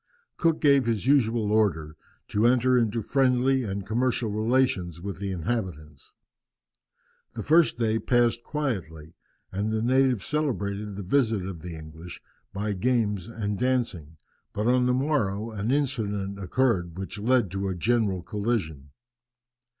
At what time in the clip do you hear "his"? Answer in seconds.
0.87-1.05